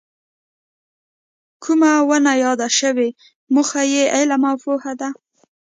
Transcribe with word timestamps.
کومه 1.63 1.91
ونه 2.09 2.33
یاده 2.43 2.67
شوې 2.79 3.09
موخه 3.53 3.81
یې 3.93 4.03
علم 4.15 4.43
او 4.51 4.55
پوهه 4.63 4.93
ده. 4.99 5.09